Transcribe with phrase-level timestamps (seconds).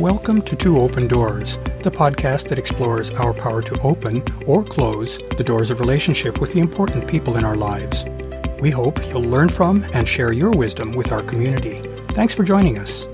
[0.00, 5.18] Welcome to Two Open Doors, the podcast that explores our power to open or close
[5.38, 8.04] the doors of relationship with the important people in our lives.
[8.58, 11.80] We hope you'll learn from and share your wisdom with our community.
[12.08, 13.06] Thanks for joining us.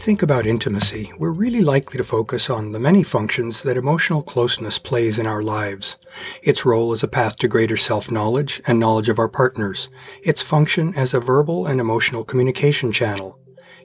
[0.00, 4.78] Think about intimacy, we're really likely to focus on the many functions that emotional closeness
[4.78, 5.98] plays in our lives.
[6.42, 9.90] Its role as a path to greater self-knowledge and knowledge of our partners.
[10.22, 13.38] Its function as a verbal and emotional communication channel.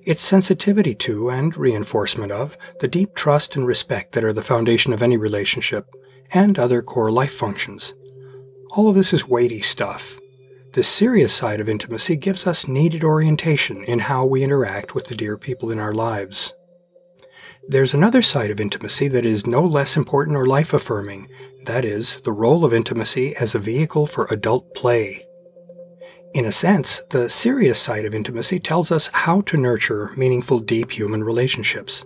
[0.03, 4.93] Its sensitivity to and reinforcement of the deep trust and respect that are the foundation
[4.93, 5.93] of any relationship,
[6.31, 7.93] and other core life functions.
[8.71, 10.17] All of this is weighty stuff,
[10.75, 15.15] the serious side of intimacy gives us needed orientation in how we interact with the
[15.15, 16.53] dear people in our lives.
[17.69, 21.29] There's another side of intimacy that is no less important or life affirming.
[21.63, 25.25] That is, the role of intimacy as a vehicle for adult play.
[26.33, 30.91] In a sense, the serious side of intimacy tells us how to nurture meaningful, deep
[30.91, 32.03] human relationships.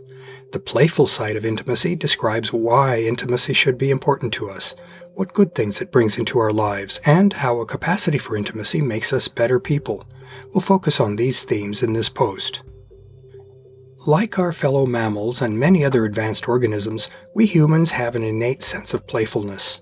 [0.51, 4.75] The playful side of intimacy describes why intimacy should be important to us,
[5.13, 9.13] what good things it brings into our lives, and how a capacity for intimacy makes
[9.13, 10.07] us better people.
[10.53, 12.63] We'll focus on these themes in this post.
[14.07, 18.93] Like our fellow mammals and many other advanced organisms, we humans have an innate sense
[18.93, 19.81] of playfulness.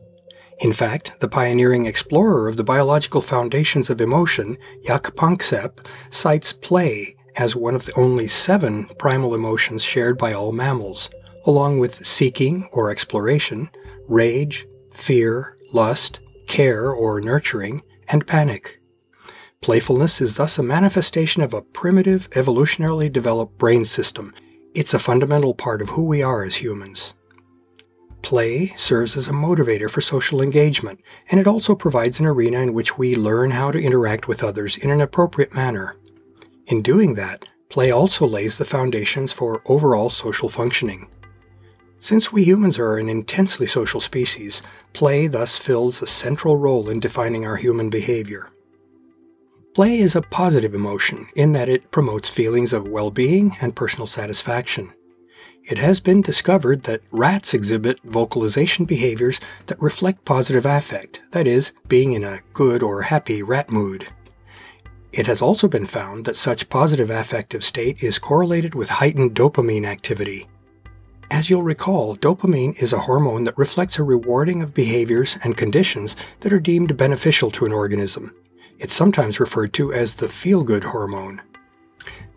[0.60, 7.16] In fact, the pioneering explorer of the biological foundations of emotion, Jaak Panksepp, cites play
[7.38, 11.10] as one of the only seven primal emotions shared by all mammals,
[11.46, 13.70] along with seeking or exploration,
[14.08, 18.80] rage, fear, lust, care or nurturing, and panic.
[19.62, 24.34] Playfulness is thus a manifestation of a primitive, evolutionarily developed brain system.
[24.74, 27.14] It's a fundamental part of who we are as humans.
[28.22, 32.74] Play serves as a motivator for social engagement, and it also provides an arena in
[32.74, 35.96] which we learn how to interact with others in an appropriate manner.
[36.68, 41.08] In doing that, play also lays the foundations for overall social functioning.
[42.00, 44.62] Since we humans are an intensely social species,
[44.92, 48.50] play thus fills a central role in defining our human behavior.
[49.74, 54.92] Play is a positive emotion in that it promotes feelings of well-being and personal satisfaction.
[55.64, 61.72] It has been discovered that rats exhibit vocalization behaviors that reflect positive affect, that is,
[61.88, 64.08] being in a good or happy rat mood.
[65.18, 69.86] It has also been found that such positive affective state is correlated with heightened dopamine
[69.86, 70.48] activity,
[71.30, 76.16] as you'll recall, dopamine is a hormone that reflects a rewarding of behaviors and conditions
[76.40, 78.34] that are deemed beneficial to an organism.
[78.80, 81.42] It's sometimes referred to as the feel good hormone.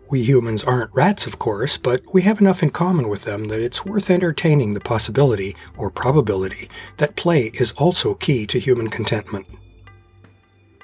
[0.09, 3.61] We humans aren't rats, of course, but we have enough in common with them that
[3.61, 9.47] it's worth entertaining the possibility, or probability, that play is also key to human contentment.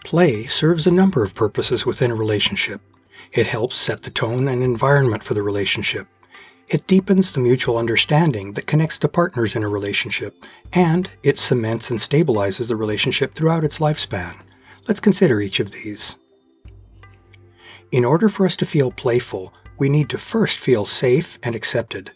[0.08, 2.80] Play serves a number of purposes within a relationship.
[3.34, 6.08] It helps set the tone and environment for the relationship.
[6.70, 10.34] It deepens the mutual understanding that connects the partners in a relationship,
[10.72, 14.34] and it cements and stabilizes the relationship throughout its lifespan.
[14.88, 16.16] Let's consider each of these.
[17.92, 22.12] In order for us to feel playful, we need to first feel safe and accepted.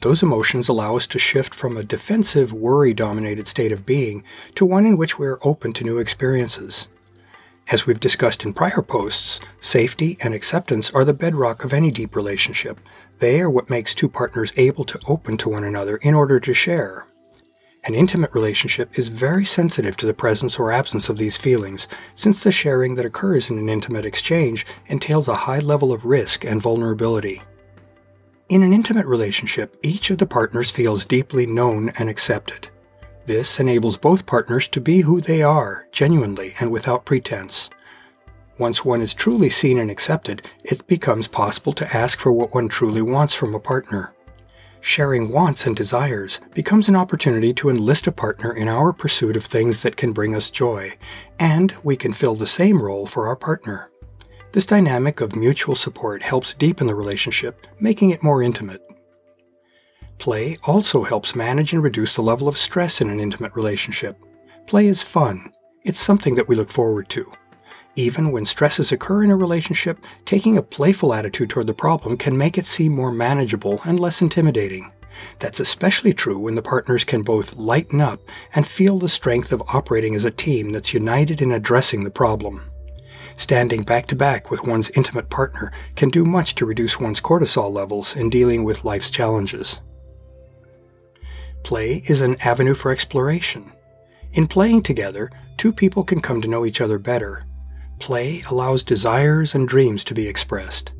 [0.00, 4.24] Those emotions allow us to shift from a defensive, worry dominated state of being
[4.54, 6.88] to one in which we are open to new experiences.
[7.72, 12.14] As we've discussed in prior posts, safety and acceptance are the bedrock of any deep
[12.14, 12.78] relationship,
[13.20, 16.52] they are what makes two partners able to open to one another in order to
[16.52, 17.06] share.
[17.86, 22.42] An intimate relationship is very sensitive to the presence or absence of these feelings, since
[22.42, 26.60] the sharing that occurs in an intimate exchange entails a high level of risk and
[26.60, 27.42] vulnerability.
[28.50, 32.68] In an intimate relationship, each of the partners feels deeply known and accepted.
[33.26, 37.70] This enables both partners to be who they are, genuinely and without pretense.
[38.58, 42.68] Once one is truly seen and accepted, it becomes possible to ask for what one
[42.68, 44.12] truly wants from a partner.
[44.82, 49.44] Sharing wants and desires becomes an opportunity to enlist a partner in our pursuit of
[49.44, 50.94] things that can bring us joy,
[51.38, 53.90] and we can fill the same role for our partner.
[54.52, 58.82] This dynamic of mutual support helps deepen the relationship, making it more intimate.
[60.18, 64.18] Play also helps manage and reduce the level of stress in an intimate relationship.
[64.66, 65.52] Play is fun.
[65.82, 67.30] It's something that we look forward to.
[67.96, 72.36] Even when stresses occur in a relationship, taking a playful attitude toward the problem can
[72.36, 74.90] make it seem more manageable and less intimidating.
[75.38, 78.20] That's especially true when the partners can both lighten up
[78.54, 82.62] and feel the strength of operating as a team that's united in addressing the problem.
[83.36, 87.72] Standing back to back with one's intimate partner can do much to reduce one's cortisol
[87.72, 89.80] levels in dealing with life's challenges.
[91.64, 93.72] Play is an avenue for exploration.
[94.32, 97.44] In playing together, two people can come to know each other better
[97.98, 100.92] Play allows desires and dreams to be expressed.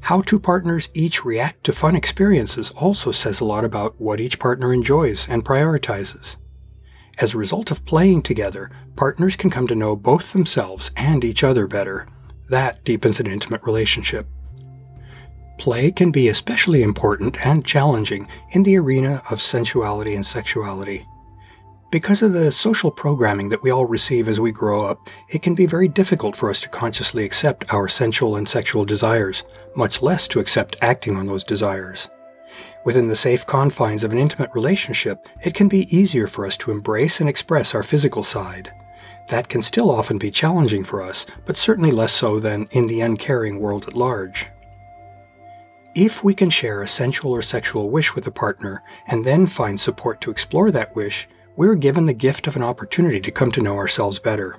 [0.00, 4.38] How two partners each react to fun experiences also says a lot about what each
[4.38, 6.36] partner enjoys and prioritizes.
[7.18, 11.42] As a result of playing together, partners can come to know both themselves and each
[11.42, 12.08] other better.
[12.48, 14.26] That deepens an intimate relationship.
[15.58, 21.06] Play can be especially important and challenging in the arena of sensuality and sexuality.
[21.90, 25.54] Because of the social programming that we all receive as we grow up, it can
[25.54, 29.42] be very difficult for us to consciously accept our sensual and sexual desires,
[29.74, 32.08] much less to accept acting on those desires.
[32.84, 36.70] Within the safe confines of an intimate relationship, it can be easier for us to
[36.70, 38.70] embrace and express our physical side.
[39.28, 43.00] That can still often be challenging for us, but certainly less so than in the
[43.00, 44.46] uncaring world at large.
[46.00, 49.80] If we can share a sensual or sexual wish with a partner and then find
[49.80, 53.60] support to explore that wish, we're given the gift of an opportunity to come to
[53.60, 54.54] know ourselves better.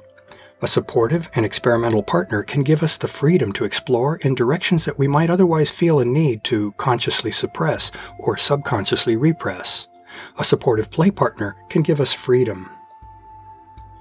[0.62, 5.00] A supportive and experimental partner can give us the freedom to explore in directions that
[5.00, 7.90] we might otherwise feel a need to consciously suppress
[8.20, 9.88] or subconsciously repress.
[10.40, 12.70] A supportive play partner can give us freedom.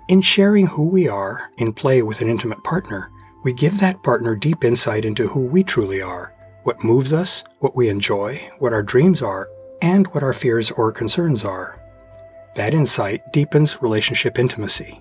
[0.08, 3.12] In sharing who we are in play with an intimate partner,
[3.44, 7.76] we give that partner deep insight into who we truly are, what moves us, what
[7.76, 9.48] we enjoy, what our dreams are,
[9.80, 11.80] and what our fears or concerns are.
[12.54, 15.00] That insight deepens relationship intimacy.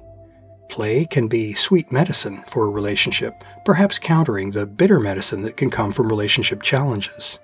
[0.69, 5.69] Play can be sweet medicine for a relationship, perhaps countering the bitter medicine that can
[5.69, 7.39] come from relationship challenges.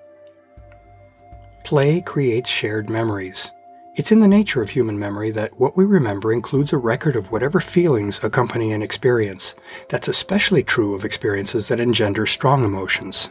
[1.64, 3.50] Play creates shared memories.
[3.96, 7.30] It's in the nature of human memory that what we remember includes a record of
[7.30, 9.54] whatever feelings accompany an experience.
[9.88, 13.30] That's especially true of experiences that engender strong emotions.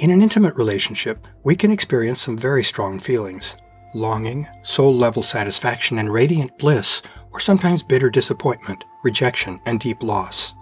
[0.00, 3.56] In an intimate relationship, we can experience some very strong feelings
[3.94, 7.02] longing, soul level satisfaction, and radiant bliss
[7.32, 10.54] or sometimes bitter disappointment, rejection, and deep loss.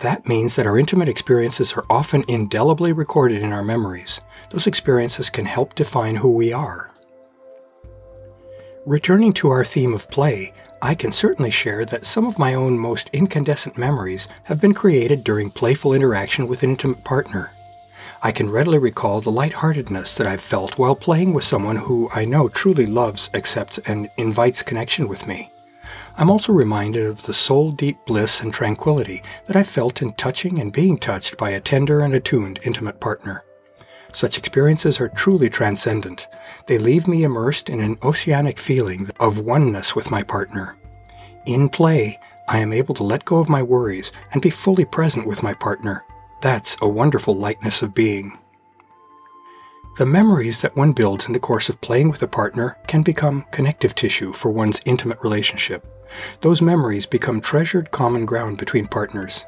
[0.00, 4.20] That means that our intimate experiences are often indelibly recorded in our memories.
[4.50, 6.92] Those experiences can help define who we are.
[8.84, 10.52] Returning to our theme of play,
[10.82, 15.24] I can certainly share that some of my own most incandescent memories have been created
[15.24, 17.52] during playful interaction with an intimate partner.
[18.26, 22.24] I can readily recall the lightheartedness that I've felt while playing with someone who I
[22.24, 25.52] know truly loves, accepts, and invites connection with me.
[26.18, 30.58] I'm also reminded of the soul deep bliss and tranquility that I felt in touching
[30.58, 33.44] and being touched by a tender and attuned intimate partner.
[34.10, 36.26] Such experiences are truly transcendent.
[36.66, 40.76] They leave me immersed in an oceanic feeling of oneness with my partner.
[41.44, 42.18] In play,
[42.48, 45.54] I am able to let go of my worries and be fully present with my
[45.54, 46.02] partner.
[46.42, 48.38] That's a wonderful lightness of being.
[49.98, 53.46] The memories that one builds in the course of playing with a partner can become
[53.50, 55.86] connective tissue for one's intimate relationship.
[56.42, 59.46] Those memories become treasured common ground between partners.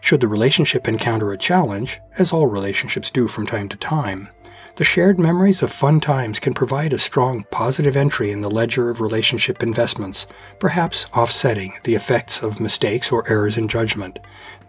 [0.00, 4.28] Should the relationship encounter a challenge, as all relationships do from time to time,
[4.78, 8.90] the shared memories of fun times can provide a strong positive entry in the ledger
[8.90, 10.28] of relationship investments,
[10.60, 14.20] perhaps offsetting the effects of mistakes or errors in judgment.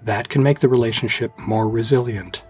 [0.02, 2.42] That can make the relationship more resilient.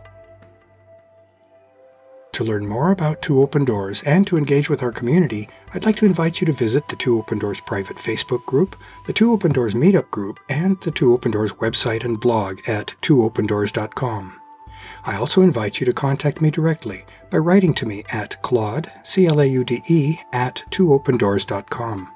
[2.31, 5.97] To learn more about Two Open Doors and to engage with our community, I'd like
[5.97, 9.51] to invite you to visit the Two Open Doors private Facebook group, the Two Open
[9.51, 14.38] Doors meetup group, and the Two Open Doors website and blog at twoopendoors.com.
[15.05, 20.19] I also invite you to contact me directly by writing to me at claude, C-L-A-U-D-E,
[20.33, 22.13] at twoopendoors.com.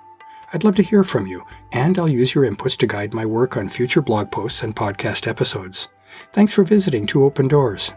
[0.54, 3.58] I'd love to hear from you, and I'll use your inputs to guide my work
[3.58, 5.88] on future blog posts and podcast episodes.
[6.32, 7.92] Thanks for visiting Two Open Doors.